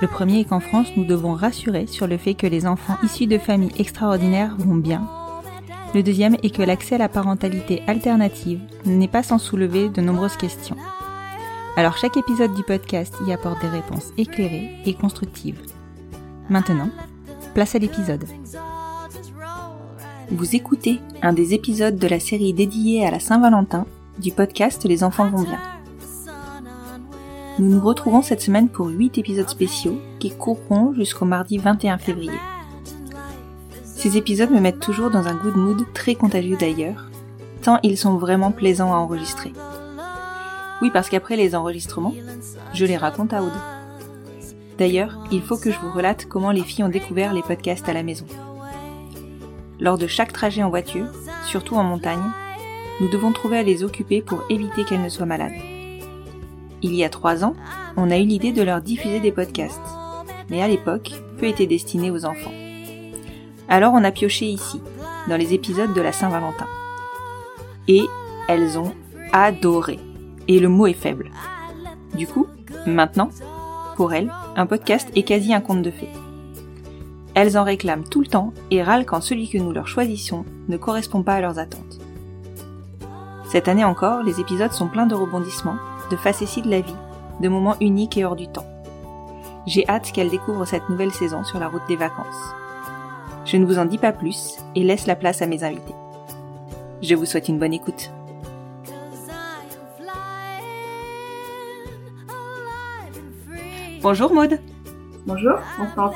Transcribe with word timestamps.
Le 0.00 0.08
premier 0.08 0.40
est 0.40 0.44
qu'en 0.44 0.60
France, 0.60 0.88
nous 0.96 1.04
devons 1.04 1.34
rassurer 1.34 1.86
sur 1.86 2.06
le 2.06 2.16
fait 2.16 2.34
que 2.34 2.46
les 2.46 2.66
enfants 2.66 2.96
issus 3.02 3.26
de 3.26 3.38
familles 3.38 3.74
extraordinaires 3.78 4.56
vont 4.58 4.76
bien. 4.76 5.06
Le 5.94 6.02
deuxième 6.02 6.36
est 6.42 6.54
que 6.54 6.62
l'accès 6.62 6.94
à 6.94 6.98
la 6.98 7.08
parentalité 7.08 7.82
alternative 7.86 8.60
n'est 8.86 9.08
pas 9.08 9.22
sans 9.22 9.38
soulever 9.38 9.88
de 9.88 10.00
nombreuses 10.00 10.36
questions. 10.36 10.76
Alors 11.76 11.96
chaque 11.96 12.16
épisode 12.16 12.54
du 12.54 12.62
podcast 12.62 13.14
y 13.26 13.32
apporte 13.32 13.60
des 13.60 13.68
réponses 13.68 14.12
éclairées 14.16 14.70
et 14.86 14.94
constructives. 14.94 15.60
Maintenant, 16.48 16.90
place 17.54 17.74
à 17.74 17.78
l'épisode. 17.78 18.24
Vous 20.30 20.54
écoutez 20.54 21.00
un 21.22 21.32
des 21.32 21.54
épisodes 21.54 21.96
de 21.96 22.08
la 22.08 22.20
série 22.20 22.54
dédiée 22.54 23.04
à 23.04 23.10
la 23.10 23.20
Saint-Valentin 23.20 23.86
du 24.18 24.30
podcast 24.32 24.84
Les 24.84 25.02
enfants 25.02 25.28
vont 25.28 25.42
bien. 25.42 25.58
Nous 27.60 27.68
nous 27.68 27.80
retrouvons 27.86 28.22
cette 28.22 28.40
semaine 28.40 28.70
pour 28.70 28.86
8 28.86 29.18
épisodes 29.18 29.50
spéciaux 29.50 30.00
qui 30.18 30.30
courront 30.30 30.94
jusqu'au 30.94 31.26
mardi 31.26 31.58
21 31.58 31.98
février. 31.98 32.32
Ces 33.84 34.16
épisodes 34.16 34.50
me 34.50 34.60
mettent 34.60 34.80
toujours 34.80 35.10
dans 35.10 35.28
un 35.28 35.34
good 35.34 35.56
mood 35.56 35.84
très 35.92 36.14
contagieux 36.14 36.56
d'ailleurs, 36.56 37.10
tant 37.60 37.78
ils 37.82 37.98
sont 37.98 38.16
vraiment 38.16 38.50
plaisants 38.50 38.94
à 38.94 38.96
enregistrer. 38.96 39.52
Oui, 40.80 40.88
parce 40.90 41.10
qu'après 41.10 41.36
les 41.36 41.54
enregistrements, 41.54 42.14
je 42.72 42.86
les 42.86 42.96
raconte 42.96 43.34
à 43.34 43.42
Aude. 43.42 43.52
D'ailleurs, 44.78 45.22
il 45.30 45.42
faut 45.42 45.58
que 45.58 45.70
je 45.70 45.78
vous 45.80 45.92
relate 45.92 46.24
comment 46.24 46.52
les 46.52 46.62
filles 46.62 46.84
ont 46.84 46.88
découvert 46.88 47.34
les 47.34 47.42
podcasts 47.42 47.90
à 47.90 47.92
la 47.92 48.02
maison. 48.02 48.24
Lors 49.78 49.98
de 49.98 50.06
chaque 50.06 50.32
trajet 50.32 50.62
en 50.62 50.70
voiture, 50.70 51.08
surtout 51.44 51.76
en 51.76 51.84
montagne, 51.84 52.24
nous 53.02 53.10
devons 53.10 53.32
trouver 53.32 53.58
à 53.58 53.62
les 53.62 53.84
occuper 53.84 54.22
pour 54.22 54.44
éviter 54.48 54.84
qu'elles 54.84 55.02
ne 55.02 55.10
soient 55.10 55.26
malades. 55.26 55.69
Il 56.82 56.94
y 56.94 57.04
a 57.04 57.10
trois 57.10 57.44
ans, 57.44 57.54
on 57.96 58.10
a 58.10 58.16
eu 58.16 58.24
l'idée 58.24 58.52
de 58.52 58.62
leur 58.62 58.80
diffuser 58.80 59.20
des 59.20 59.32
podcasts, 59.32 59.80
mais 60.48 60.62
à 60.62 60.68
l'époque, 60.68 61.12
peu 61.38 61.46
étaient 61.46 61.66
destinés 61.66 62.10
aux 62.10 62.24
enfants. 62.24 62.52
Alors 63.68 63.92
on 63.94 64.02
a 64.02 64.10
pioché 64.10 64.46
ici, 64.46 64.80
dans 65.28 65.36
les 65.36 65.52
épisodes 65.52 65.92
de 65.92 66.00
la 66.00 66.12
Saint-Valentin. 66.12 66.66
Et 67.86 68.06
elles 68.48 68.78
ont 68.78 68.92
adoré. 69.32 69.98
Et 70.48 70.58
le 70.58 70.68
mot 70.68 70.86
est 70.86 70.94
faible. 70.94 71.30
Du 72.14 72.26
coup, 72.26 72.46
maintenant, 72.86 73.30
pour 73.96 74.12
elles, 74.12 74.32
un 74.56 74.66
podcast 74.66 75.08
est 75.14 75.22
quasi 75.22 75.52
un 75.52 75.60
conte 75.60 75.82
de 75.82 75.90
fées. 75.90 76.08
Elles 77.34 77.56
en 77.56 77.64
réclament 77.64 78.08
tout 78.08 78.20
le 78.20 78.26
temps 78.26 78.52
et 78.70 78.82
râlent 78.82 79.06
quand 79.06 79.20
celui 79.20 79.48
que 79.48 79.58
nous 79.58 79.72
leur 79.72 79.86
choisissons 79.86 80.44
ne 80.68 80.76
correspond 80.76 81.22
pas 81.22 81.34
à 81.34 81.40
leurs 81.40 81.58
attentes. 81.58 82.00
Cette 83.50 83.68
année 83.68 83.84
encore, 83.84 84.22
les 84.22 84.40
épisodes 84.40 84.72
sont 84.72 84.88
pleins 84.88 85.06
de 85.06 85.14
rebondissements 85.14 85.78
de 86.10 86.16
facéties 86.16 86.62
de 86.62 86.70
la 86.70 86.80
vie, 86.80 86.96
de 87.40 87.48
moments 87.48 87.76
uniques 87.80 88.16
et 88.16 88.24
hors 88.24 88.36
du 88.36 88.48
temps. 88.48 88.66
J'ai 89.66 89.88
hâte 89.88 90.12
qu'elle 90.12 90.30
découvre 90.30 90.64
cette 90.64 90.88
nouvelle 90.88 91.12
saison 91.12 91.44
sur 91.44 91.58
la 91.58 91.68
route 91.68 91.86
des 91.88 91.96
vacances. 91.96 92.54
Je 93.44 93.56
ne 93.56 93.64
vous 93.64 93.78
en 93.78 93.84
dis 93.84 93.98
pas 93.98 94.12
plus 94.12 94.56
et 94.74 94.82
laisse 94.82 95.06
la 95.06 95.16
place 95.16 95.42
à 95.42 95.46
mes 95.46 95.64
invités. 95.64 95.94
Je 97.02 97.14
vous 97.14 97.24
souhaite 97.24 97.48
une 97.48 97.58
bonne 97.58 97.72
écoute. 97.72 98.10
Bonjour 104.02 104.32
Maude. 104.32 104.58
Bonjour, 105.26 105.58
Constance. 105.76 106.14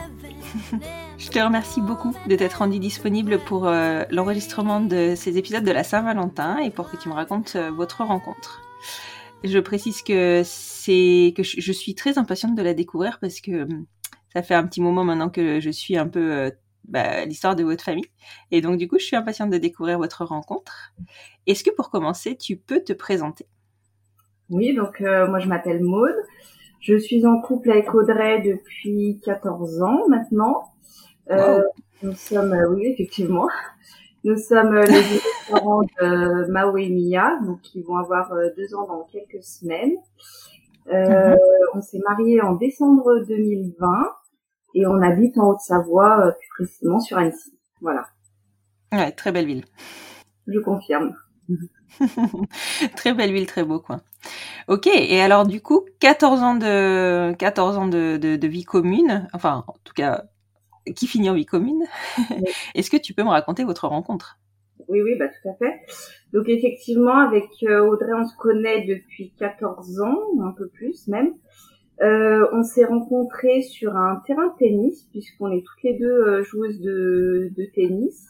Je 1.18 1.28
te 1.28 1.38
remercie 1.38 1.80
beaucoup 1.80 2.14
de 2.26 2.36
t'être 2.36 2.58
rendue 2.58 2.78
disponible 2.78 3.38
pour 3.38 3.66
euh, 3.66 4.04
l'enregistrement 4.10 4.80
de 4.80 5.14
ces 5.16 5.38
épisodes 5.38 5.64
de 5.64 5.70
la 5.70 5.84
Saint-Valentin 5.84 6.58
et 6.58 6.70
pour 6.70 6.90
que 6.90 6.96
tu 6.96 7.08
me 7.08 7.14
racontes 7.14 7.54
euh, 7.56 7.70
votre 7.70 8.04
rencontre. 8.04 8.62
Je 9.44 9.58
précise 9.58 10.02
que 10.02 10.42
c'est 10.44 11.34
que 11.36 11.42
je 11.42 11.72
suis 11.72 11.94
très 11.94 12.18
impatiente 12.18 12.56
de 12.56 12.62
la 12.62 12.74
découvrir 12.74 13.18
parce 13.20 13.40
que 13.40 13.64
hum, 13.64 13.86
ça 14.32 14.42
fait 14.42 14.54
un 14.54 14.66
petit 14.66 14.80
moment 14.80 15.04
maintenant 15.04 15.28
que 15.30 15.60
je 15.60 15.70
suis 15.70 15.96
un 15.96 16.08
peu 16.08 16.32
euh, 16.32 16.50
bah, 16.88 17.24
l'histoire 17.24 17.54
de 17.54 17.62
votre 17.62 17.84
famille. 17.84 18.10
Et 18.50 18.60
donc, 18.60 18.78
du 18.78 18.88
coup, 18.88 18.98
je 18.98 19.04
suis 19.04 19.16
impatiente 19.16 19.50
de 19.50 19.58
découvrir 19.58 19.98
votre 19.98 20.24
rencontre. 20.24 20.92
Est-ce 21.46 21.62
que 21.62 21.70
pour 21.70 21.90
commencer, 21.90 22.36
tu 22.36 22.56
peux 22.56 22.80
te 22.80 22.92
présenter? 22.92 23.46
Oui, 24.50 24.74
donc 24.74 25.00
euh, 25.00 25.26
moi, 25.28 25.38
je 25.38 25.48
m'appelle 25.48 25.82
Maude. 25.82 26.16
Je 26.80 26.96
suis 26.96 27.26
en 27.26 27.40
couple 27.40 27.70
avec 27.70 27.94
Audrey 27.94 28.42
depuis 28.42 29.20
14 29.24 29.82
ans 29.82 30.08
maintenant. 30.08 30.72
Euh, 31.30 31.62
Nous 32.02 32.14
sommes, 32.14 32.52
euh, 32.52 32.68
oui, 32.68 32.86
effectivement. 32.86 33.48
Nous 34.24 34.38
sommes 34.38 34.74
euh, 34.74 34.86
les 34.86 35.20
parents 35.50 35.82
de 35.82 36.50
Mao 36.50 36.78
et 36.78 36.88
Mia, 36.88 37.38
donc 37.44 37.60
qui 37.60 37.82
vont 37.82 37.98
avoir 37.98 38.32
euh, 38.32 38.48
deux 38.56 38.74
ans 38.74 38.86
dans 38.86 39.04
quelques 39.04 39.44
semaines. 39.44 39.96
Euh. 40.90 41.36
On 41.74 41.82
s'est 41.82 42.00
mariés 42.06 42.40
en 42.40 42.54
décembre 42.54 43.22
2020 43.28 43.86
et 44.76 44.86
on 44.86 45.02
habite 45.02 45.36
en 45.36 45.50
Haute-Savoie, 45.50 46.32
plus 46.38 46.48
précisément 46.56 47.00
sur 47.00 47.18
Annecy. 47.18 47.58
Voilà. 47.82 48.06
Ouais, 48.92 49.12
très 49.12 49.30
belle 49.30 49.46
ville. 49.46 49.64
Je 50.46 50.58
confirme. 50.58 51.14
très 52.96 53.12
belle 53.12 53.32
ville, 53.32 53.46
très 53.46 53.64
beau 53.64 53.78
coin. 53.78 54.00
Ok, 54.68 54.86
et 54.86 55.20
alors 55.20 55.46
du 55.46 55.60
coup, 55.60 55.84
14 56.00 56.42
ans 56.42 56.54
de 56.54 57.34
14 57.34 57.76
ans 57.76 57.88
de, 57.88 58.16
de, 58.16 58.36
de 58.36 58.48
vie 58.48 58.64
commune, 58.64 59.28
enfin 59.34 59.64
en 59.66 59.74
tout 59.84 59.92
cas 59.92 60.24
qui 60.94 61.06
finit 61.06 61.30
en 61.30 61.34
vie 61.34 61.46
commune. 61.46 61.84
Est-ce 62.74 62.90
que 62.90 62.96
tu 62.96 63.14
peux 63.14 63.22
me 63.22 63.30
raconter 63.30 63.64
votre 63.64 63.88
rencontre? 63.88 64.38
Oui, 64.88 65.00
oui, 65.02 65.16
bah, 65.18 65.28
tout 65.28 65.48
à 65.48 65.54
fait. 65.54 65.80
Donc 66.32 66.48
effectivement, 66.48 67.18
avec 67.18 67.48
euh, 67.62 67.80
Audrey, 67.80 68.12
on 68.14 68.24
se 68.24 68.36
connaît 68.36 68.84
depuis 68.86 69.32
14 69.38 70.00
ans, 70.00 70.18
un 70.42 70.52
peu 70.52 70.68
plus 70.68 71.08
même. 71.08 71.32
Euh, 72.02 72.48
on 72.52 72.62
s'est 72.62 72.84
rencontrés 72.84 73.62
sur 73.62 73.96
un 73.96 74.20
terrain 74.26 74.48
de 74.48 74.56
tennis, 74.58 75.04
puisqu'on 75.12 75.52
est 75.52 75.64
toutes 75.64 75.82
les 75.84 75.96
deux 75.96 76.06
euh, 76.06 76.42
joueuses 76.42 76.80
de, 76.80 77.50
de, 77.56 77.64
tennis. 77.72 78.28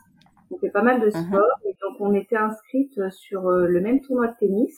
On 0.51 0.59
fait 0.59 0.71
pas 0.71 0.83
mal 0.83 1.01
de 1.01 1.09
uh-huh. 1.09 1.27
sport, 1.27 1.61
et 1.65 1.75
donc 1.81 1.97
on 2.01 2.13
était 2.13 2.37
inscrites 2.37 3.01
sur 3.11 3.49
euh, 3.49 3.67
le 3.67 3.81
même 3.81 4.01
tournoi 4.03 4.27
de 4.29 4.35
tennis. 4.39 4.77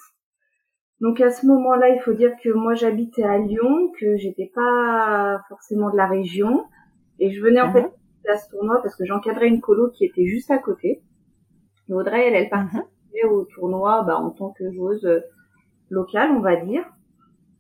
Donc 1.00 1.20
à 1.20 1.31
ce 1.31 1.46
moment-là, 1.46 1.88
il 1.90 2.00
faut 2.00 2.12
dire 2.12 2.32
que 2.43 2.50
moi 2.50 2.75
j'habitais 2.75 3.25
à 3.25 3.38
Lyon, 3.38 3.93
que 4.00 4.17
j'étais 4.17 4.50
pas 4.55 5.43
forcément 5.49 5.90
de 5.90 5.96
la 5.96 6.06
région, 6.06 6.64
et 7.18 7.30
je 7.30 7.40
venais 7.42 7.60
en 7.60 7.72
fait 7.72 7.82
uh-huh. 7.82 8.32
à 8.32 8.36
ce 8.36 8.50
tournoi 8.50 8.80
parce 8.82 8.96
que 8.96 9.04
j'encadrais 9.04 9.48
une 9.48 9.60
colo 9.60 9.90
qui 9.90 10.04
était 10.04 10.26
juste 10.26 10.50
à 10.50 10.58
côté. 10.58 11.02
Et 11.88 11.92
Audrey, 11.92 12.28
elle, 12.28 12.34
elle 12.34 12.48
participait 12.48 12.84
uh-huh. 13.14 13.28
au 13.28 13.44
tournoi 13.44 14.02
bah, 14.02 14.16
en 14.16 14.30
tant 14.30 14.50
que 14.50 14.70
joueuse 14.72 15.04
euh, 15.06 15.20
locale, 15.90 16.30
on 16.32 16.40
va 16.40 16.56
dire. 16.56 16.84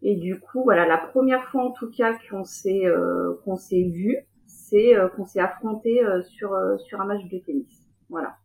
Et 0.02 0.16
du 0.16 0.38
coup, 0.38 0.62
voilà, 0.62 0.86
la 0.86 0.98
première 0.98 1.44
fois 1.48 1.64
en 1.64 1.70
tout 1.72 1.90
cas 1.90 2.16
qu'on 2.30 2.44
s'est 2.44 2.86
euh, 2.86 3.34
qu'on 3.44 3.56
s'est 3.56 3.82
vu, 3.82 4.16
c'est 4.46 4.94
euh, 4.94 5.08
qu'on 5.08 5.24
s'est 5.24 5.40
affronté 5.40 6.04
euh, 6.04 6.22
sur 6.22 6.56
sur 6.86 7.00
un 7.00 7.06
match 7.06 7.24
de 7.24 7.38
tennis. 7.38 7.88
Voilà. 8.08 8.36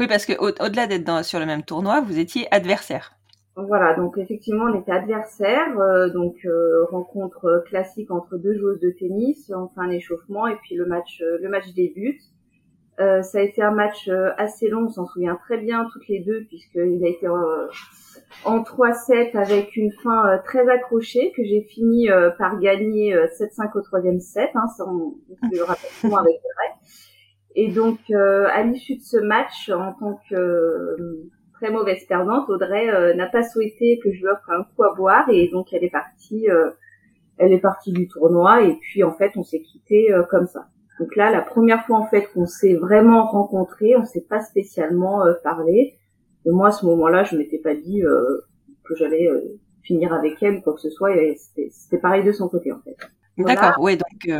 oui, 0.00 0.06
parce 0.08 0.24
que 0.24 0.32
au-delà 0.40 0.86
d'être 0.86 1.24
sur 1.24 1.38
le 1.38 1.46
même 1.46 1.62
tournoi, 1.62 2.00
vous 2.00 2.18
étiez 2.18 2.52
adversaire. 2.52 3.12
Voilà, 3.54 3.94
donc 3.94 4.16
effectivement, 4.16 4.64
on 4.64 4.80
était 4.80 4.92
adversaires, 4.92 5.78
euh, 5.78 6.08
donc 6.08 6.36
euh, 6.46 6.86
rencontre 6.86 7.62
classique 7.66 8.10
entre 8.10 8.38
deux 8.38 8.56
joueuses 8.56 8.80
de 8.80 8.90
tennis, 8.90 9.52
on 9.54 9.68
fait 9.68 9.80
un 9.80 9.90
échauffement 9.90 10.46
et 10.46 10.56
puis 10.56 10.74
le 10.74 10.86
match, 10.86 11.20
euh, 11.20 11.36
le 11.42 11.50
match 11.50 11.66
débute. 11.74 12.20
ça 12.98 13.38
a 13.38 13.40
été 13.40 13.62
un 13.62 13.72
match 13.72 14.08
assez 14.38 14.68
long, 14.68 14.84
on 14.84 14.88
s'en 14.88 15.06
souvient 15.06 15.36
très 15.36 15.58
bien 15.58 15.86
toutes 15.92 16.08
les 16.08 16.20
deux 16.20 16.44
puisqu'il 16.44 17.04
a 17.04 17.08
été 17.08 17.26
en 17.28 18.62
3-7 18.62 19.36
avec 19.36 19.76
une 19.76 19.90
fin 20.02 20.38
très 20.44 20.68
accrochée 20.68 21.32
que 21.36 21.42
j'ai 21.42 21.62
fini 21.62 22.08
par 22.38 22.60
gagner 22.60 23.14
7-5 23.14 23.76
au 23.76 23.82
troisième 23.82 24.20
set, 24.20 24.50
hein, 24.54 24.68
ça 24.76 24.84
on, 24.86 25.14
le 25.50 25.62
rappelle 25.64 25.90
avec 26.04 26.40
vrai. 26.40 26.68
Et 27.56 27.72
donc 27.72 27.98
à 28.10 28.62
l'issue 28.62 28.96
de 28.96 29.02
ce 29.02 29.18
match, 29.18 29.68
en 29.68 29.92
tant 29.94 30.20
que 30.30 30.96
très 31.62 31.70
mauvaise 31.70 32.04
perdante, 32.08 32.48
Audrey 32.48 32.90
euh, 32.90 33.14
n'a 33.14 33.26
pas 33.26 33.44
souhaité 33.44 34.00
que 34.02 34.10
je 34.12 34.18
lui 34.18 34.26
offre 34.26 34.50
un 34.50 34.64
coup 34.64 34.82
à 34.82 34.94
boire 34.94 35.28
et 35.30 35.48
donc 35.48 35.72
elle 35.72 35.84
est 35.84 35.90
partie, 35.90 36.50
euh, 36.50 36.70
elle 37.38 37.52
est 37.52 37.60
partie 37.60 37.92
du 37.92 38.08
tournoi 38.08 38.64
et 38.64 38.74
puis 38.80 39.04
en 39.04 39.12
fait 39.12 39.32
on 39.36 39.44
s'est 39.44 39.60
quitté 39.60 40.12
euh, 40.12 40.24
comme 40.24 40.46
ça. 40.46 40.66
Donc 40.98 41.14
là, 41.14 41.30
la 41.30 41.40
première 41.40 41.86
fois 41.86 41.98
en 41.98 42.06
fait 42.06 42.26
qu'on 42.34 42.46
s'est 42.46 42.74
vraiment 42.74 43.26
rencontrés, 43.26 43.94
on 43.96 44.04
s'est 44.04 44.26
pas 44.28 44.40
spécialement 44.40 45.22
parlé. 45.42 45.96
Et 46.44 46.50
moi, 46.50 46.68
à 46.68 46.70
ce 46.70 46.84
moment-là, 46.86 47.24
je 47.24 47.36
m'étais 47.36 47.58
pas 47.58 47.74
dit 47.74 48.02
que 48.84 48.94
j'allais 48.94 49.28
finir 49.82 50.12
avec 50.12 50.40
elle 50.42 50.56
ou 50.56 50.60
quoi 50.60 50.74
que 50.74 50.80
ce 50.80 50.90
soit. 50.90 51.12
C'était 51.36 51.98
pareil 51.98 52.24
de 52.24 52.30
son 52.30 52.48
côté 52.48 52.72
en 52.72 52.80
fait. 52.80 52.96
D'accord, 53.38 53.76
oui, 53.80 53.96
donc 53.96 54.36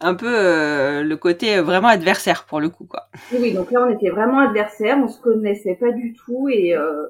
un 0.00 0.14
peu 0.14 0.28
euh, 0.28 1.02
le 1.02 1.16
côté 1.16 1.60
vraiment 1.60 1.88
adversaire 1.88 2.44
pour 2.46 2.60
le 2.60 2.68
coup 2.68 2.86
quoi. 2.86 3.06
Oui, 3.32 3.52
donc 3.52 3.70
là 3.70 3.86
on 3.86 3.90
était 3.90 4.10
vraiment 4.10 4.38
adversaires, 4.38 4.98
on 5.02 5.08
se 5.08 5.20
connaissait 5.20 5.74
pas 5.74 5.92
du 5.92 6.14
tout 6.14 6.48
et 6.48 6.74
euh, 6.74 7.06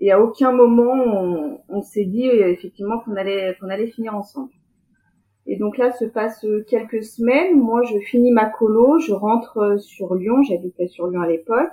et 0.00 0.12
à 0.12 0.20
aucun 0.20 0.52
moment 0.52 1.60
on, 1.68 1.82
s'est 1.82 2.04
dit 2.04 2.28
euh, 2.28 2.48
effectivement 2.48 3.00
qu'on 3.00 3.16
allait 3.16 3.56
qu'on 3.60 3.68
allait 3.68 3.88
finir 3.88 4.14
ensemble. 4.14 4.50
Et 5.46 5.56
donc 5.56 5.78
là 5.78 5.92
se 5.92 6.04
passent 6.04 6.46
quelques 6.66 7.04
semaines, 7.04 7.60
moi 7.60 7.82
je 7.82 7.98
finis 7.98 8.32
ma 8.32 8.46
colo, 8.46 8.98
je 8.98 9.12
rentre 9.12 9.76
sur 9.78 10.14
Lyon, 10.14 10.42
j'habitais 10.42 10.88
sur 10.88 11.06
Lyon 11.06 11.20
à 11.20 11.28
l'époque. 11.28 11.72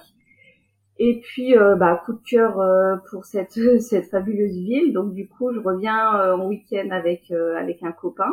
Et 1.00 1.22
puis, 1.22 1.56
bah, 1.56 2.00
coup 2.06 2.13
de 2.13 2.22
cœur 2.24 2.62
pour 3.10 3.25
cette 3.25 3.60
cette 3.80 4.12
fabuleuse 4.12 4.56
ville. 4.56 4.94
Donc 4.94 5.13
du 5.13 5.28
coup, 5.28 5.51
je 5.51 5.60
reviens 5.60 6.34
en 6.34 6.48
week-end 6.48 6.88
avec 6.92 7.31
avec 7.31 7.81
un 7.81 7.92
copain 7.92 8.31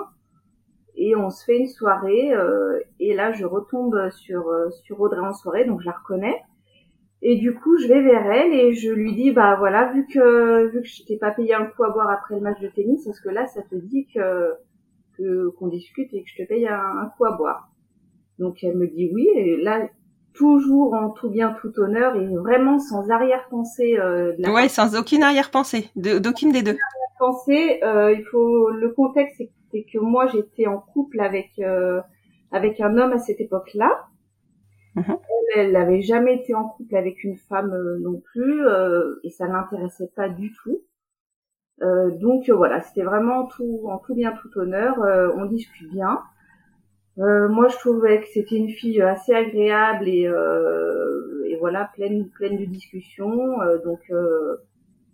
et 1.01 1.17
on 1.17 1.31
se 1.31 1.45
fait 1.47 1.57
une 1.57 1.67
soirée 1.67 2.33
euh, 2.35 2.79
et 3.01 3.15
là 3.15 3.33
je 3.33 3.47
retombe 3.47 4.11
sur 4.11 4.49
euh, 4.49 4.69
sur 4.71 5.01
Audrey 5.01 5.21
en 5.21 5.33
soirée 5.33 5.65
donc 5.65 5.81
je 5.81 5.87
la 5.87 5.93
reconnais. 5.93 6.37
Et 7.23 7.37
du 7.37 7.55
coup 7.55 7.79
je 7.79 7.89
vais 7.89 8.03
vers 8.03 8.31
elle 8.31 8.53
et 8.53 8.75
je 8.75 8.91
lui 8.91 9.15
dis 9.15 9.31
bah 9.31 9.57
voilà 9.59 9.93
vu 9.93 10.07
que 10.07 10.67
vu 10.67 10.83
que 10.83 10.87
je 10.87 11.05
t'ai 11.05 11.17
pas 11.17 11.31
payé 11.31 11.55
un 11.55 11.65
coup 11.65 11.85
à 11.85 11.91
boire 11.91 12.11
après 12.11 12.35
le 12.35 12.43
match 12.43 12.61
de 12.61 12.69
tennis 12.69 13.07
est-ce 13.07 13.21
que 13.23 13.31
là 13.31 13.47
ça 13.47 13.63
te 13.63 13.75
dit 13.77 14.07
que 14.15 14.53
qu'on 15.59 15.69
discute 15.69 16.13
et 16.15 16.23
que 16.23 16.31
je 16.31 16.43
te 16.43 16.49
paye 16.49 16.67
un, 16.67 17.11
coup 17.17 17.25
à 17.25 17.33
boire? 17.33 17.71
Donc 18.39 18.63
elle 18.63 18.77
me 18.77 18.87
dit 18.87 19.11
oui 19.13 19.27
et 19.35 19.57
là 19.57 19.89
toujours 20.35 20.93
en 20.93 21.11
tout 21.11 21.31
bien 21.31 21.57
tout 21.63 21.73
honneur 21.79 22.15
et 22.17 22.27
vraiment 22.37 22.79
sans 22.79 23.09
arrière-pensée 23.11 23.99
euh, 23.99 24.35
ouais 24.53 24.69
sans 24.69 24.97
aucune 24.97 25.23
arrière-pensée 25.23 25.89
d'aucune 25.97 26.53
des 26.53 26.63
deux. 26.63 26.77
Pensée 27.19 27.81
euh, 27.85 28.13
il 28.13 28.25
faut 28.25 28.71
le 28.71 28.91
contexte 28.91 29.37
c'est 29.39 29.51
c'est 29.71 29.85
que 29.85 29.99
moi 29.99 30.27
j'étais 30.27 30.67
en 30.67 30.79
couple 30.79 31.21
avec 31.21 31.51
euh, 31.59 32.01
avec 32.53 32.81
un 32.81 32.97
homme 32.99 33.13
à 33.13 33.19
cette 33.19 33.41
époque-là. 33.41 34.07
Mhm. 34.97 35.19
Elle, 35.57 35.73
n'avait 35.73 36.03
jamais 36.03 36.37
été 36.37 36.55
en 36.55 36.69
couple 36.69 36.97
avec 36.97 37.23
une 37.25 37.37
femme 37.37 37.73
euh, 37.73 37.99
non 38.01 38.21
plus 38.33 38.67
euh, 38.67 39.17
et 39.25 39.31
ça 39.31 39.47
l'intéressait 39.47 40.11
pas 40.15 40.29
du 40.29 40.53
tout. 40.53 40.81
donc 42.21 42.51
voilà, 42.51 42.81
c'était 42.83 43.05
vraiment 43.05 43.47
tout 43.47 43.83
en 43.87 43.99
tout 43.99 44.15
bien 44.15 44.33
tout 44.33 44.59
honneur. 44.59 44.99
on 45.37 45.47
discute 45.47 45.91
bien. 45.91 46.21
moi, 47.17 47.69
je 47.69 47.77
trouvais 47.79 48.21
que 48.21 48.27
c'était 48.35 48.57
une 48.57 48.69
fille 48.69 49.01
assez 49.01 49.33
agréable 49.33 50.07
et, 50.09 50.25
et 51.51 51.57
voilà 51.57 51.91
pleine 51.95 52.29
pleine 52.29 52.59
de 52.59 52.67
discussions. 52.67 53.57
donc 53.85 54.03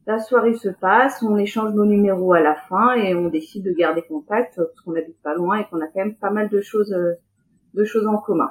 la 0.07 0.19
soirée 0.19 0.55
se 0.55 0.69
passe, 0.69 1.23
on 1.23 1.37
échange 1.37 1.75
nos 1.75 1.85
numéros 1.85 2.33
à 2.33 2.41
la 2.41 2.55
fin 2.55 2.95
et 2.95 3.15
on 3.15 3.29
décide 3.29 3.65
de 3.65 3.73
garder 3.73 4.03
contact 4.03 4.55
parce 4.57 4.81
qu'on 4.81 4.95
habite 4.95 5.21
pas 5.23 5.35
loin 5.35 5.59
et 5.59 5.65
qu'on 5.65 5.81
a 5.81 5.87
quand 5.89 6.01
même 6.01 6.15
pas 6.15 6.31
mal 6.31 6.49
de 6.49 6.61
choses, 6.61 6.93
euh, 6.93 7.15
de 7.75 7.85
choses 7.85 8.07
en 8.07 8.19
commun. 8.19 8.51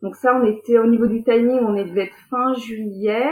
Donc 0.00 0.16
ça, 0.16 0.34
on 0.34 0.44
était 0.44 0.78
au 0.78 0.86
niveau 0.86 1.06
du 1.06 1.22
timing, 1.22 1.60
on 1.60 1.72
devait 1.72 2.04
être 2.04 2.16
fin 2.30 2.54
juillet. 2.54 3.30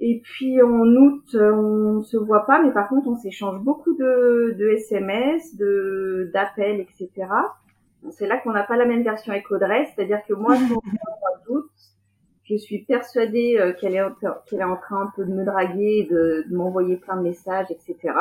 Et 0.00 0.20
puis 0.24 0.60
en 0.62 0.86
août, 0.86 1.36
on 1.36 2.00
se 2.00 2.16
voit 2.16 2.46
pas, 2.46 2.62
mais 2.62 2.72
par 2.72 2.88
contre, 2.88 3.06
on 3.08 3.16
s'échange 3.16 3.60
beaucoup 3.60 3.92
de, 3.94 4.56
de 4.58 4.68
SMS, 4.70 5.56
de 5.56 6.30
d'appels, 6.32 6.80
etc. 6.80 7.10
C'est 8.10 8.26
là 8.26 8.38
qu'on 8.38 8.52
n'a 8.52 8.62
pas 8.62 8.76
la 8.76 8.86
même 8.86 9.02
version 9.02 9.32
avec 9.32 9.50
Audrey, 9.50 9.86
c'est-à-dire 9.94 10.20
que 10.26 10.32
moi, 10.32 10.54
je 10.54 10.64
mois 10.68 10.80
d'août, 11.46 11.69
je 12.50 12.56
suis 12.56 12.84
persuadée 12.84 13.56
euh, 13.58 13.72
qu'elle 13.72 13.94
est, 13.94 14.02
qu'elle 14.46 14.60
est 14.60 14.64
en 14.64 14.76
train 14.76 15.02
un 15.02 15.12
peu 15.14 15.24
de 15.24 15.32
me 15.32 15.44
draguer, 15.44 16.08
de, 16.10 16.44
de 16.48 16.54
m'envoyer 16.54 16.96
plein 16.96 17.16
de 17.16 17.22
messages, 17.22 17.68
etc. 17.70 18.14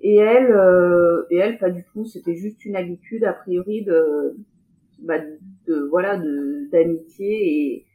Et 0.00 0.16
elle, 0.16 0.50
euh, 0.50 1.24
et 1.30 1.36
elle, 1.36 1.58
pas 1.58 1.70
du 1.70 1.84
tout. 1.92 2.04
C'était 2.04 2.34
juste 2.34 2.64
une 2.64 2.76
habitude 2.76 3.24
a 3.24 3.32
priori 3.32 3.84
de, 3.84 4.36
bah, 4.98 5.18
de 5.66 5.88
voilà, 5.90 6.16
de 6.16 6.68
d'amitié 6.72 7.26
et 7.28 7.86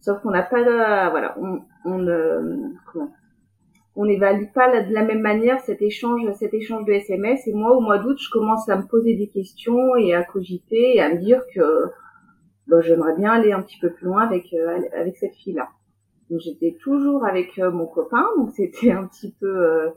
sauf 0.00 0.20
qu'on 0.22 0.30
n'a 0.30 0.42
pas, 0.42 1.10
voilà, 1.10 1.36
on, 1.40 1.60
on 1.84 2.06
euh, 2.06 2.40
comment, 2.92 3.10
on 3.96 4.04
n'évalue 4.04 4.52
pas 4.54 4.82
de 4.82 4.92
la 4.92 5.02
même 5.02 5.22
manière 5.22 5.58
cet 5.60 5.80
échange, 5.80 6.20
cet 6.34 6.52
échange 6.52 6.84
de 6.84 6.92
SMS. 6.92 7.46
Et 7.46 7.54
moi, 7.54 7.74
au 7.74 7.80
mois 7.80 7.98
d'août, 7.98 8.18
je 8.20 8.30
commence 8.30 8.68
à 8.68 8.76
me 8.76 8.86
poser 8.86 9.14
des 9.14 9.28
questions 9.28 9.96
et 9.96 10.14
à 10.14 10.22
cogiter 10.22 10.96
et 10.96 11.00
à 11.00 11.08
me 11.12 11.18
dire 11.18 11.42
que 11.54 11.60
bah, 12.68 12.80
j'aimerais 12.80 13.14
bien 13.16 13.32
aller 13.32 13.52
un 13.52 13.62
petit 13.62 13.78
peu 13.78 13.90
plus 13.90 14.06
loin 14.06 14.22
avec 14.22 14.52
euh, 14.52 14.80
avec 14.96 15.16
cette 15.16 15.34
fille-là. 15.34 15.68
Donc 16.30 16.40
j'étais 16.40 16.76
toujours 16.80 17.24
avec 17.24 17.58
euh, 17.58 17.70
mon 17.70 17.86
copain, 17.86 18.24
donc 18.36 18.50
c'était 18.50 18.90
un 18.90 19.06
petit 19.06 19.32
peu 19.38 19.46
euh, 19.46 19.90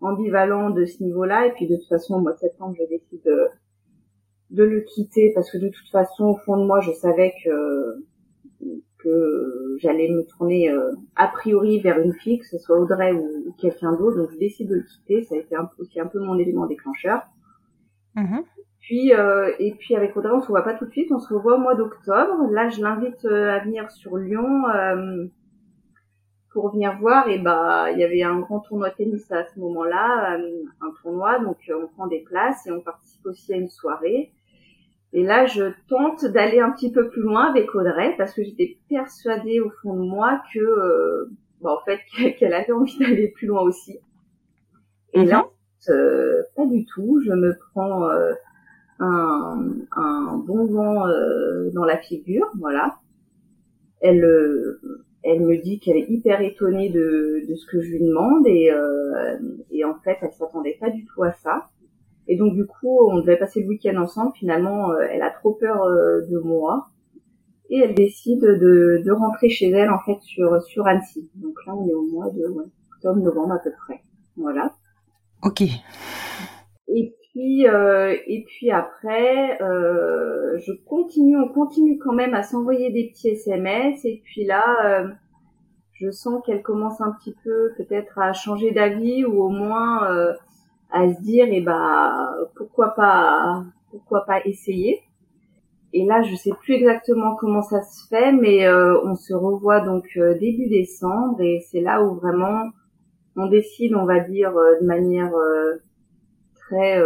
ambivalent 0.00 0.70
de 0.70 0.84
ce 0.86 1.02
niveau-là. 1.02 1.46
Et 1.46 1.52
puis 1.52 1.66
de 1.66 1.76
toute 1.76 1.88
façon, 1.88 2.14
au 2.14 2.20
mois 2.20 2.32
de 2.32 2.38
septembre, 2.38 2.74
je 2.78 2.84
décide 2.88 3.22
de, 3.24 3.48
de 4.50 4.64
le 4.64 4.80
quitter 4.80 5.32
parce 5.34 5.50
que 5.50 5.58
de 5.58 5.68
toute 5.68 5.88
façon, 5.88 6.24
au 6.24 6.36
fond 6.36 6.56
de 6.56 6.64
moi, 6.64 6.80
je 6.80 6.92
savais 6.92 7.34
que 7.44 8.04
que 8.98 9.76
j'allais 9.78 10.08
me 10.08 10.24
tourner 10.24 10.74
a 11.14 11.28
priori 11.28 11.80
vers 11.80 12.00
une 12.00 12.14
fille, 12.14 12.38
que 12.38 12.46
ce 12.46 12.58
soit 12.58 12.80
Audrey 12.80 13.12
ou, 13.12 13.54
quelqu'un 13.58 13.92
d'autre. 13.92 14.16
Donc 14.16 14.30
je 14.32 14.38
décide 14.38 14.68
de 14.68 14.76
le 14.76 14.82
quitter. 14.82 15.22
Ça 15.22 15.34
a 15.34 15.38
été 15.38 15.54
un, 15.54 15.70
aussi 15.78 16.00
un 16.00 16.06
peu 16.06 16.18
mon 16.18 16.38
élément 16.38 16.66
déclencheur. 16.66 17.20
Mm-hmm. 18.16 18.44
Puis 18.86 19.12
euh, 19.12 19.50
et 19.58 19.72
puis 19.72 19.96
avec 19.96 20.16
Audrey, 20.16 20.30
on 20.32 20.40
se 20.40 20.46
voit 20.46 20.62
pas 20.62 20.74
tout 20.74 20.86
de 20.86 20.92
suite, 20.92 21.10
on 21.10 21.18
se 21.18 21.34
revoit 21.34 21.56
au 21.56 21.58
mois 21.58 21.74
d'octobre. 21.74 22.48
Là, 22.52 22.68
je 22.68 22.80
l'invite 22.80 23.24
euh, 23.24 23.50
à 23.50 23.58
venir 23.58 23.90
sur 23.90 24.16
Lyon 24.16 24.68
euh, 24.68 25.26
pour 26.52 26.70
venir 26.70 26.96
voir. 27.00 27.28
Et 27.28 27.40
bah, 27.40 27.90
il 27.90 27.98
y 27.98 28.04
avait 28.04 28.22
un 28.22 28.38
grand 28.38 28.60
tournoi 28.60 28.90
de 28.90 28.94
tennis 28.94 29.28
à 29.32 29.44
ce 29.44 29.58
moment-là, 29.58 30.38
un 30.80 30.90
tournoi, 31.02 31.40
donc 31.40 31.56
on 31.68 31.88
prend 31.88 32.06
des 32.06 32.20
places 32.20 32.64
et 32.68 32.70
on 32.70 32.80
participe 32.80 33.26
aussi 33.26 33.52
à 33.54 33.56
une 33.56 33.68
soirée. 33.68 34.30
Et 35.12 35.24
là, 35.24 35.46
je 35.46 35.72
tente 35.88 36.24
d'aller 36.24 36.60
un 36.60 36.70
petit 36.70 36.92
peu 36.92 37.08
plus 37.08 37.22
loin 37.22 37.50
avec 37.50 37.74
Audrey 37.74 38.14
parce 38.16 38.34
que 38.34 38.44
j'étais 38.44 38.78
persuadée 38.88 39.60
au 39.60 39.70
fond 39.82 39.94
de 39.94 40.08
moi 40.08 40.40
que, 40.54 41.28
bah, 41.60 41.72
en 41.72 41.84
fait, 41.84 41.98
qu'elle 42.38 42.54
avait 42.54 42.72
envie 42.72 42.96
d'aller 43.00 43.32
plus 43.34 43.48
loin 43.48 43.62
aussi. 43.62 43.98
Et 45.12 45.24
là, 45.24 45.48
mhm. 45.88 46.44
pas 46.54 46.66
du 46.66 46.86
tout. 46.86 47.20
Je 47.24 47.32
me 47.32 47.58
prends 47.72 48.08
un, 48.98 49.58
un 49.92 50.42
bon 50.46 50.66
vent 50.66 51.06
euh, 51.06 51.70
dans 51.72 51.84
la 51.84 51.98
figure, 51.98 52.46
voilà. 52.58 52.96
Elle, 54.00 54.24
euh, 54.24 54.80
elle 55.22 55.40
me 55.40 55.56
dit 55.56 55.80
qu'elle 55.80 55.96
est 55.96 56.08
hyper 56.08 56.40
étonnée 56.40 56.90
de, 56.90 57.44
de 57.48 57.54
ce 57.54 57.66
que 57.66 57.80
je 57.80 57.90
lui 57.92 58.00
demande 58.00 58.46
et, 58.46 58.70
euh, 58.70 59.36
et 59.70 59.84
en 59.84 59.94
fait, 60.04 60.18
elle 60.22 60.32
s'attendait 60.32 60.76
pas 60.80 60.90
du 60.90 61.04
tout 61.06 61.22
à 61.22 61.32
ça. 61.32 61.68
Et 62.28 62.36
donc 62.36 62.54
du 62.54 62.66
coup, 62.66 62.98
on 63.10 63.20
devait 63.20 63.36
passer 63.36 63.62
le 63.62 63.68
week-end 63.68 63.96
ensemble. 63.96 64.32
Finalement, 64.34 64.96
elle 64.98 65.22
a 65.22 65.30
trop 65.30 65.52
peur 65.52 65.86
de 65.86 66.38
moi 66.38 66.88
et 67.70 67.78
elle 67.78 67.94
décide 67.94 68.40
de, 68.40 69.02
de 69.04 69.12
rentrer 69.12 69.48
chez 69.48 69.70
elle 69.70 69.90
en 69.90 69.98
fait 70.00 70.20
sur 70.22 70.60
sur 70.62 70.86
Annecy. 70.86 71.30
Donc 71.36 71.54
là, 71.66 71.74
on 71.74 71.88
est 71.88 71.94
au 71.94 72.06
mois 72.06 72.30
de 72.30 72.46
ouais, 72.48 72.64
octobre-novembre 72.96 73.52
à 73.54 73.58
peu 73.58 73.70
près. 73.86 74.02
Voilà. 74.36 74.72
Ok. 75.44 75.62
Et 77.36 77.38
puis 77.38 77.68
euh, 77.68 78.16
et 78.26 78.44
puis 78.44 78.70
après, 78.70 79.60
euh, 79.60 80.56
je 80.58 80.72
continue, 80.86 81.36
on 81.36 81.48
continue 81.48 81.98
quand 81.98 82.14
même 82.14 82.32
à 82.32 82.42
s'envoyer 82.42 82.90
des 82.90 83.10
petits 83.10 83.28
SMS. 83.28 84.04
Et 84.06 84.22
puis 84.24 84.46
là, 84.46 84.64
euh, 84.86 85.08
je 85.92 86.10
sens 86.10 86.42
qu'elle 86.46 86.62
commence 86.62 87.00
un 87.02 87.12
petit 87.12 87.34
peu 87.44 87.72
peut-être 87.76 88.18
à 88.18 88.32
changer 88.32 88.70
d'avis 88.70 89.26
ou 89.26 89.42
au 89.42 89.50
moins 89.50 90.10
euh, 90.10 90.32
à 90.90 91.12
se 91.12 91.20
dire, 91.20 91.46
et 91.46 91.58
eh 91.58 91.60
ben 91.60 92.34
pourquoi 92.54 92.94
pas, 92.94 93.64
pourquoi 93.90 94.24
pas 94.24 94.40
essayer. 94.46 95.02
et 95.92 96.06
là, 96.06 96.22
je 96.22 96.34
sais 96.36 96.52
plus 96.62 96.74
exactement 96.74 97.36
comment 97.36 97.62
ça 97.62 97.82
se 97.82 98.06
fait, 98.08 98.32
mais 98.32 98.66
euh, 98.66 98.98
on 99.04 99.14
se 99.14 99.34
revoit 99.34 99.80
donc 99.80 100.06
euh, 100.16 100.38
début 100.38 100.68
décembre 100.68 101.40
et 101.42 101.60
c'est 101.70 101.80
là 101.80 102.02
où 102.02 102.14
vraiment 102.14 102.70
on 103.36 103.46
décide, 103.46 103.94
on 103.94 104.06
va 104.06 104.20
dire, 104.20 104.52
de 104.52 104.86
manière 104.86 105.32
très 106.68 107.02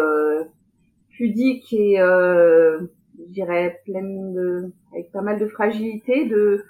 pudique 1.10 1.72
et 1.72 1.96
je 1.98 3.32
dirais 3.32 3.80
pleine 3.84 4.32
de, 4.32 4.72
avec 4.92 5.12
pas 5.12 5.22
mal 5.22 5.38
de 5.38 5.46
fragilité, 5.46 6.26
de 6.26 6.64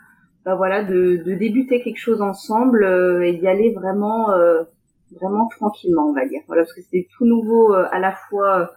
bah 0.45 0.55
voilà, 0.55 0.83
de, 0.83 1.23
de 1.25 1.35
débuter 1.35 1.83
quelque 1.83 1.99
chose 1.99 2.23
ensemble 2.23 2.85
et 3.23 3.35
d'y 3.35 3.47
aller 3.47 3.73
vraiment, 3.73 4.29
vraiment 5.13 5.49
tranquillement, 5.49 6.09
on 6.09 6.15
va 6.15 6.27
dire. 6.27 6.41
Voilà, 6.47 6.63
parce 6.63 6.73
que 6.73 6.83
c'était 6.83 7.07
tout 7.17 7.27
nouveau 7.27 7.73
à 7.73 7.99
la 7.99 8.13
fois 8.13 8.71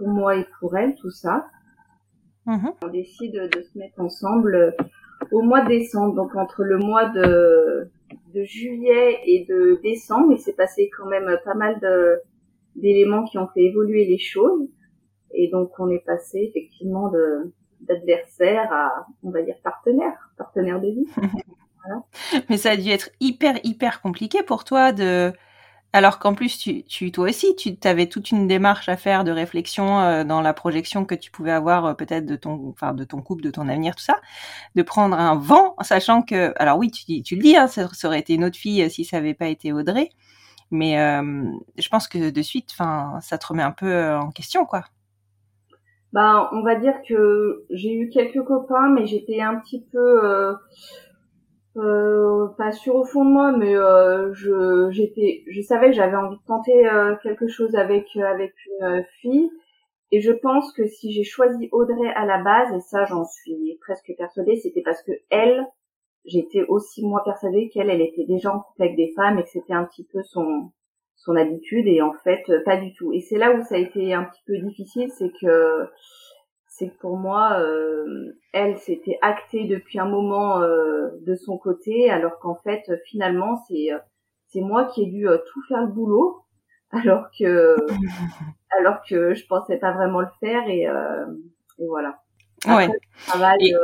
pour 0.00 0.08
moi 0.08 0.36
et 0.36 0.46
pour 0.58 0.76
elle, 0.76 0.94
tout 0.94 1.10
ça. 1.10 1.46
Mhm. 2.46 2.72
On 2.82 2.88
décide 2.88 3.50
de 3.52 3.60
se 3.60 3.78
mettre 3.78 4.00
ensemble 4.00 4.54
euh, 4.54 4.70
au 5.30 5.42
mois 5.42 5.62
de 5.62 5.68
décembre, 5.68 6.14
donc 6.14 6.34
entre 6.34 6.64
le 6.64 6.78
mois 6.78 7.08
de, 7.10 7.90
de 8.34 8.42
juillet 8.44 9.18
et 9.26 9.46
de 9.48 9.78
décembre, 9.82 10.32
il 10.32 10.38
s'est 10.38 10.54
passé 10.54 10.90
quand 10.96 11.06
même 11.06 11.38
pas 11.44 11.54
mal 11.54 11.78
d'éléments 12.76 13.24
qui 13.24 13.38
ont 13.38 13.48
fait 13.48 13.62
évoluer 13.62 14.06
les 14.06 14.18
choses. 14.18 14.68
Et 15.32 15.48
donc 15.50 15.70
on 15.78 15.88
est 15.90 16.04
passé 16.04 16.38
effectivement 16.50 17.10
de 17.10 17.52
d'adversaire 17.80 18.70
à, 18.70 19.06
on 19.22 19.30
va 19.30 19.40
dire, 19.40 19.56
partenaire, 19.64 20.30
partenaire 20.36 20.80
de 20.80 20.88
vie. 20.88 21.06
voilà. 21.16 22.02
Mais 22.50 22.58
ça 22.58 22.72
a 22.72 22.76
dû 22.76 22.90
être 22.90 23.08
hyper, 23.20 23.58
hyper 23.64 24.02
compliqué 24.02 24.42
pour 24.42 24.64
toi 24.64 24.92
de, 24.92 25.32
alors 25.92 26.20
qu'en 26.20 26.34
plus, 26.34 26.56
tu, 26.56 26.84
tu, 26.84 27.10
toi 27.10 27.28
aussi, 27.28 27.56
tu 27.56 27.76
avais 27.82 28.06
toute 28.06 28.30
une 28.30 28.46
démarche 28.46 28.88
à 28.88 28.96
faire 28.96 29.24
de 29.24 29.32
réflexion 29.32 30.00
euh, 30.00 30.24
dans 30.24 30.40
la 30.40 30.54
projection 30.54 31.04
que 31.04 31.16
tu 31.16 31.32
pouvais 31.32 31.50
avoir 31.50 31.84
euh, 31.84 31.94
peut-être 31.94 32.26
de 32.26 32.36
ton, 32.36 32.68
enfin, 32.70 32.94
de 32.94 33.02
ton 33.02 33.22
couple, 33.22 33.42
de 33.42 33.50
ton 33.50 33.68
avenir, 33.68 33.96
tout 33.96 34.04
ça, 34.04 34.20
de 34.76 34.82
prendre 34.82 35.16
un 35.18 35.34
vent, 35.34 35.74
sachant 35.80 36.22
que, 36.22 36.52
alors 36.56 36.78
oui, 36.78 36.92
tu, 36.92 37.22
tu 37.22 37.34
le 37.34 37.42
dis, 37.42 37.56
hein, 37.56 37.66
ça, 37.66 37.88
aurait 38.04 38.20
été 38.20 38.34
une 38.34 38.44
autre 38.44 38.56
fille 38.56 38.82
euh, 38.82 38.88
si 38.88 39.04
ça 39.04 39.16
avait 39.16 39.34
pas 39.34 39.48
été 39.48 39.72
Audrey, 39.72 40.10
mais 40.70 40.96
je 41.78 41.88
pense 41.88 42.08
que 42.08 42.30
de 42.30 42.42
suite, 42.42 42.70
enfin, 42.72 43.18
ça 43.20 43.38
te 43.38 43.46
remet 43.46 43.62
un 43.62 43.72
peu 43.72 44.14
en 44.14 44.30
question, 44.30 44.66
quoi. 44.66 44.84
Ben, 46.12 46.48
on 46.52 46.62
va 46.62 46.74
dire 46.74 46.94
que 47.08 47.64
j'ai 47.70 47.94
eu 47.94 48.08
quelques 48.08 48.44
copains, 48.44 48.88
mais 48.88 49.06
j'étais 49.06 49.40
un 49.40 49.56
petit 49.60 49.84
peu 49.92 50.56
euh, 51.76 52.48
pas 52.58 52.72
sûr 52.72 52.96
au 52.96 53.04
fond 53.04 53.24
de 53.24 53.30
moi, 53.30 53.52
mais 53.52 53.76
euh, 53.76 54.32
je 54.34 54.88
j'étais, 54.90 55.44
je 55.48 55.60
savais 55.60 55.88
que 55.90 55.96
j'avais 55.96 56.16
envie 56.16 56.36
de 56.36 56.44
tenter 56.46 56.88
euh, 56.88 57.14
quelque 57.22 57.46
chose 57.46 57.74
avec 57.76 58.06
euh, 58.16 58.24
avec 58.24 58.54
une 58.66 59.04
fille, 59.20 59.50
et 60.10 60.20
je 60.20 60.32
pense 60.32 60.72
que 60.72 60.86
si 60.86 61.12
j'ai 61.12 61.24
choisi 61.24 61.68
Audrey 61.72 62.08
à 62.16 62.26
la 62.26 62.42
base, 62.42 62.72
et 62.74 62.80
ça 62.80 63.04
j'en 63.04 63.24
suis 63.24 63.78
presque 63.80 64.12
persuadée, 64.18 64.56
c'était 64.56 64.82
parce 64.82 65.02
que 65.02 65.12
elle, 65.30 65.64
j'étais 66.24 66.64
aussi 66.68 67.04
moi 67.04 67.22
persuadée 67.24 67.68
qu'elle, 67.68 67.90
elle 67.90 68.02
était 68.02 68.24
déjà 68.24 68.54
en 68.54 68.60
couple 68.60 68.82
avec 68.82 68.96
des 68.96 69.12
femmes 69.16 69.38
et 69.38 69.42
que 69.42 69.48
c'était 69.48 69.72
un 69.72 69.84
petit 69.84 70.06
peu 70.12 70.22
son 70.22 70.70
son 71.16 71.36
habitude, 71.36 71.86
et 71.86 72.00
en 72.00 72.14
fait 72.24 72.44
pas 72.64 72.78
du 72.78 72.94
tout. 72.94 73.12
Et 73.12 73.20
c'est 73.20 73.36
là 73.36 73.52
où 73.52 73.62
ça 73.62 73.74
a 73.74 73.78
été 73.78 74.14
un 74.14 74.24
petit 74.24 74.42
peu 74.46 74.56
difficile, 74.58 75.10
c'est 75.10 75.30
que 75.40 75.86
c'est 76.66 76.88
que 76.88 76.98
pour 76.98 77.18
moi, 77.18 77.60
euh, 77.60 78.32
elle, 78.52 78.78
s'était 78.78 79.18
actée 79.20 79.64
depuis 79.64 79.98
un 79.98 80.06
moment 80.06 80.62
euh, 80.62 81.08
de 81.26 81.34
son 81.34 81.58
côté, 81.58 82.10
alors 82.10 82.38
qu'en 82.38 82.54
fait, 82.54 82.90
finalement, 83.04 83.62
c'est 83.68 83.92
euh, 83.92 83.98
c'est 84.46 84.62
moi 84.62 84.86
qui 84.86 85.02
ai 85.02 85.06
dû 85.06 85.26
tout 85.26 85.62
faire 85.68 85.82
le 85.82 85.88
boulot, 85.88 86.42
alors 86.90 87.26
que 87.38 87.76
alors 88.78 89.02
que 89.06 89.34
je 89.34 89.46
pensais 89.46 89.76
pas 89.76 89.92
vraiment 89.92 90.20
le 90.20 90.28
faire 90.40 90.66
et, 90.68 90.84
et 91.78 91.86
voilà. 91.86 92.18
ouais. 92.66 92.88
Travail, 93.26 93.74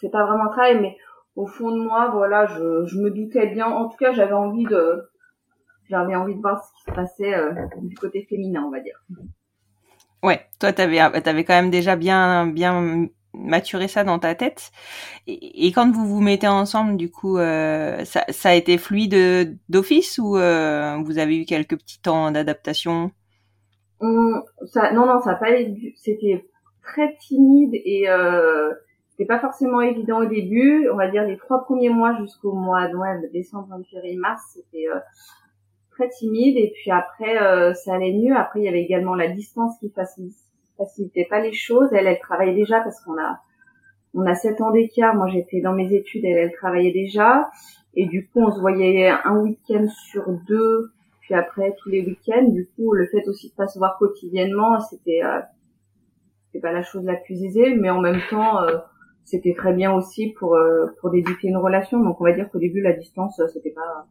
c'est 0.00 0.10
pas 0.10 0.26
vraiment 0.26 0.44
un 0.44 0.52
travail, 0.52 0.80
mais 0.80 0.96
au 1.40 1.46
fond 1.46 1.70
de 1.70 1.80
moi, 1.80 2.10
voilà, 2.12 2.46
je, 2.46 2.86
je 2.86 2.98
me 2.98 3.10
doutais 3.10 3.46
bien. 3.48 3.66
En 3.66 3.88
tout 3.88 3.96
cas, 3.96 4.12
j'avais 4.12 4.32
envie 4.32 4.64
de 4.64 5.02
j'avais 5.88 6.14
envie 6.14 6.36
de 6.36 6.40
voir 6.40 6.62
ce 6.62 6.70
qui 6.72 6.90
se 6.90 6.94
passait 6.94 7.34
du 7.82 7.96
côté 7.96 8.24
féminin, 8.28 8.62
on 8.64 8.70
va 8.70 8.78
dire. 8.78 9.02
Ouais, 10.22 10.46
toi, 10.60 10.72
tu 10.72 10.82
avais, 10.82 11.00
avais 11.00 11.44
quand 11.44 11.54
même 11.54 11.70
déjà 11.70 11.96
bien, 11.96 12.46
bien 12.46 13.08
maturé 13.32 13.88
ça 13.88 14.04
dans 14.04 14.18
ta 14.18 14.34
tête. 14.34 14.70
Et, 15.26 15.72
quand 15.72 15.90
vous 15.90 16.06
vous 16.06 16.20
mettez 16.20 16.48
ensemble, 16.48 16.96
du 16.96 17.10
coup, 17.10 17.38
euh, 17.38 18.04
ça, 18.04 18.24
ça, 18.28 18.50
a 18.50 18.54
été 18.54 18.78
fluide 18.78 19.58
d'office 19.68 20.18
ou 20.18 20.36
euh, 20.36 20.96
vous 21.04 21.18
avez 21.18 21.38
eu 21.38 21.44
quelques 21.44 21.76
petits 21.76 22.00
temps 22.00 22.30
d'adaptation? 22.30 23.12
Hum, 24.00 24.42
Non, 24.92 25.06
non, 25.06 25.20
ça 25.20 25.34
pas 25.34 25.50
C'était 25.96 26.44
très 26.82 27.16
timide 27.16 27.74
et 27.74 28.08
euh, 28.08 28.70
c'était 29.20 29.34
pas 29.34 29.40
forcément 29.40 29.82
évident 29.82 30.20
au 30.20 30.24
début. 30.24 30.88
On 30.90 30.96
va 30.96 31.08
dire 31.08 31.24
les 31.24 31.36
trois 31.36 31.62
premiers 31.64 31.90
mois 31.90 32.16
jusqu'au 32.18 32.52
mois 32.52 32.88
de 32.88 33.30
décembre, 33.30 33.68
février, 33.90 34.16
mars, 34.16 34.40
c'était 34.54 34.86
euh, 34.88 34.98
timide 36.18 36.56
et 36.56 36.72
puis 36.74 36.90
après 36.90 37.36
euh, 37.42 37.74
ça 37.74 37.96
allait 37.96 38.14
mieux. 38.14 38.34
Après 38.34 38.60
il 38.60 38.64
y 38.64 38.68
avait 38.68 38.80
également 38.80 39.14
la 39.14 39.28
distance 39.28 39.78
qui 39.78 39.90
facilitait 39.90 41.26
pas 41.28 41.40
les 41.40 41.52
choses. 41.52 41.90
Elle, 41.92 42.06
elle 42.06 42.18
travaillait 42.18 42.54
déjà 42.54 42.80
parce 42.80 42.98
qu'on 43.04 43.18
a 43.18 43.40
on 44.14 44.24
a 44.24 44.34
sept 44.34 44.58
ans 44.62 44.70
d'écart. 44.70 45.14
Moi 45.14 45.28
j'étais 45.28 45.60
dans 45.60 45.74
mes 45.74 45.92
études, 45.92 46.24
elle, 46.24 46.38
elle 46.38 46.52
travaillait 46.52 46.92
déjà 46.92 47.50
et 47.92 48.06
du 48.06 48.26
coup 48.26 48.40
on 48.40 48.50
se 48.50 48.58
voyait 48.58 49.10
un 49.10 49.36
week-end 49.36 49.86
sur 50.10 50.30
deux. 50.48 50.92
Puis 51.20 51.34
après 51.34 51.76
tous 51.82 51.90
les 51.90 52.00
week-ends, 52.00 52.48
du 52.48 52.70
coup 52.74 52.94
le 52.94 53.06
fait 53.08 53.28
aussi 53.28 53.50
de 53.50 53.54
pas 53.54 53.66
se 53.66 53.78
voir 53.78 53.98
quotidiennement, 53.98 54.80
c'était 54.80 55.20
euh, 55.22 55.40
c'était 56.46 56.62
pas 56.62 56.72
la 56.72 56.82
chose 56.82 57.04
la 57.04 57.16
plus 57.16 57.44
aisée, 57.44 57.74
mais 57.74 57.90
en 57.90 58.00
même 58.00 58.22
temps 58.30 58.62
euh, 58.62 58.78
c'était 59.24 59.54
très 59.54 59.72
bien 59.72 59.92
aussi 59.92 60.34
pour 60.38 60.58
pour 61.00 61.10
débuter 61.10 61.48
une 61.48 61.56
relation. 61.56 62.02
Donc 62.02 62.20
on 62.20 62.24
va 62.24 62.32
dire 62.32 62.50
qu'au 62.50 62.58
début 62.58 62.80
la 62.80 62.92
distance 62.92 63.40
c'était 63.52 63.70
pas 63.70 64.06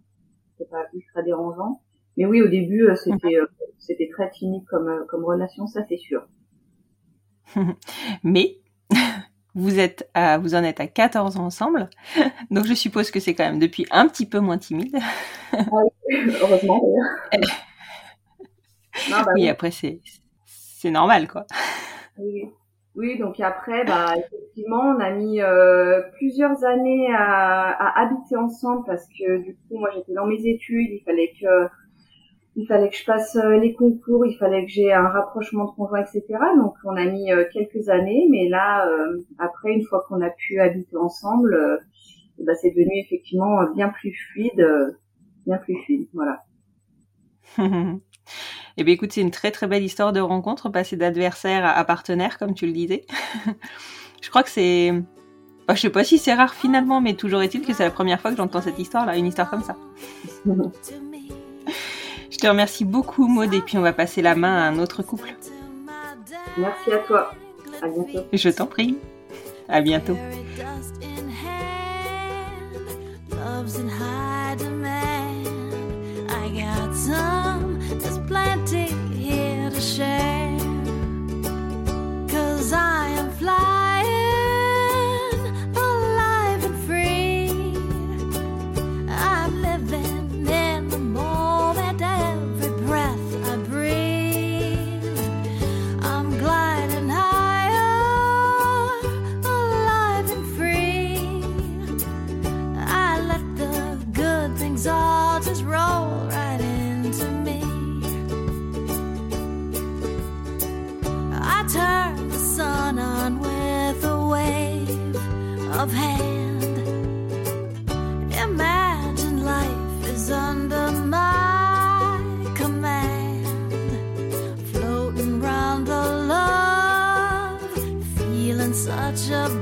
c'était 0.58 0.70
pas 0.70 0.86
ultra 0.94 1.22
dérangeant. 1.22 1.82
Mais 2.20 2.26
oui, 2.26 2.42
au 2.42 2.50
début, 2.50 2.84
euh, 2.84 2.96
c'était 2.98 3.38
euh, 3.38 3.48
c'était 3.78 4.10
très 4.12 4.30
timide 4.30 4.66
comme 4.70 4.90
euh, 4.90 5.06
comme 5.08 5.24
relation, 5.24 5.68
ça 5.68 5.82
c'est 5.88 5.98
sûr. 5.98 6.28
Mais 8.24 8.58
vous 9.56 9.80
êtes 9.80 10.10
à, 10.14 10.38
vous 10.38 10.54
en 10.54 10.64
êtes 10.64 10.82
à 10.82 10.88
14 10.88 11.38
ans 11.38 11.46
ensemble, 11.46 11.90
donc 12.52 12.66
je 12.66 12.74
suppose 12.74 13.10
que 13.10 13.22
c'est 13.22 13.36
quand 13.36 13.46
même 13.46 13.60
depuis 13.60 13.86
un 13.90 14.06
petit 14.10 14.26
peu 14.26 14.40
moins 14.40 14.58
timide. 14.58 14.98
Ah 15.54 15.64
heureusement. 16.42 16.82
bah, 19.10 19.26
oui, 19.34 19.48
après 19.48 19.72
c'est 19.72 20.02
c'est 20.46 20.92
normal 20.92 21.26
quoi. 21.30 21.46
Oui. 22.18 22.50
Oui, 23.00 23.18
donc 23.18 23.40
après, 23.40 23.86
bah, 23.86 24.14
effectivement, 24.18 24.82
on 24.82 25.00
a 25.00 25.10
mis 25.12 25.42
euh, 25.42 26.02
plusieurs 26.18 26.66
années 26.66 27.08
à, 27.14 27.70
à, 27.70 28.02
habiter 28.02 28.36
ensemble 28.36 28.84
parce 28.86 29.08
que 29.08 29.38
du 29.38 29.56
coup, 29.56 29.78
moi, 29.80 29.90
j'étais 29.96 30.12
dans 30.12 30.28
mes 30.28 30.46
études, 30.46 30.90
il 30.92 31.02
fallait 31.06 31.32
que 31.40 31.70
il 32.58 32.68
fallait 32.68 32.90
que 32.90 32.98
je 32.98 33.06
passe 33.06 33.38
euh, 33.38 33.58
les 33.58 33.74
concours, 33.74 34.26
il 34.26 34.36
fallait 34.36 34.66
que 34.66 34.72
j'ai 34.72 34.92
un 34.92 35.08
rapprochement 35.08 35.64
de 35.68 35.72
conjoint, 35.78 36.02
etc. 36.02 36.26
Donc, 36.58 36.74
on 36.84 36.98
a 36.98 37.06
mis 37.06 37.32
euh, 37.32 37.46
quelques 37.54 37.88
années, 37.88 38.28
mais 38.30 38.50
là, 38.50 38.86
après, 39.38 39.72
une 39.72 39.84
fois 39.84 40.04
qu'on 40.10 40.20
a 40.20 40.30
pu 40.30 40.60
habiter 40.60 40.98
ensemble, 40.98 41.58
bah, 42.40 42.54
c'est 42.56 42.72
devenu 42.72 43.00
effectivement 43.00 43.64
bien 43.76 43.88
plus 43.88 44.12
fluide, 44.12 44.98
bien 45.46 45.58
plus 45.58 45.78
fluide, 45.86 46.10
voilà. 46.12 46.44
Eh 48.78 48.84
bien, 48.84 48.94
écoute, 48.94 49.12
c'est 49.12 49.22
une 49.22 49.32
très 49.32 49.52
très 49.52 49.68
belle 49.68 49.84
histoire 49.84 50.14
de 50.14 50.20
rencontre, 50.20 50.70
passer 50.70 50.96
d'adversaire 50.96 51.66
à, 51.66 51.84
partenaire, 51.84 52.38
comme 52.38 52.54
tu 52.54 52.66
le 52.66 52.72
disais. 52.72 53.06
je 54.22 54.30
crois 54.30 54.44
que 54.44 54.50
c'est. 54.50 54.94
Bah, 55.68 55.76
je 55.76 55.82
sais 55.82 55.90
pas 55.90 56.04
si 56.04 56.18
c'est 56.18 56.34
rare 56.34 56.54
finalement, 56.54 57.02
mais 57.02 57.14
toujours 57.14 57.42
est-il 57.42 57.62
que 57.62 57.74
c'est 57.74 57.84
la 57.84 57.92
première 57.92 58.20
fois 58.22 58.32
que 58.32 58.38
j'entends 58.38 58.62
cette 58.62 58.80
histoire-là, 58.80 59.18
une 59.18 59.28
histoire 59.28 59.50
comme 59.50 59.64
ça. 59.64 59.76
je 60.46 62.38
te 62.38 62.48
remercie 62.48 62.86
beaucoup, 62.86 63.28
Maud, 63.28 63.54
et 63.54 63.62
puis 63.62 63.78
on 63.78 63.82
va 63.82 63.94
passer 63.94 64.22
la 64.22 64.36
main 64.36 64.56
à 64.56 64.70
un 64.70 64.80
autre 64.80 65.04
couple. 65.04 65.36
Merci 66.58 66.92
à 66.92 66.98
toi. 67.00 67.32
À 67.82 67.88
bientôt. 67.88 68.26
Je 68.34 68.50
t'en 68.50 68.66
prie. 68.66 68.98
À 69.68 69.82
bientôt. 69.82 70.18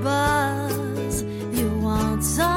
Buzz. 0.04 1.24
You 1.58 1.70
want 1.80 2.24
some? 2.24 2.57